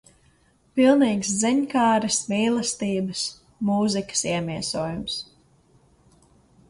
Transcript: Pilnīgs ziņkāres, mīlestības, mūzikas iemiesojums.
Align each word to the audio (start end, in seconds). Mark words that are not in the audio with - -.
Pilnīgs 0.79 1.33
ziņkāres, 1.41 2.17
mīlestības, 2.33 3.21
mūzikas 3.71 4.25
iemiesojums. 4.33 5.19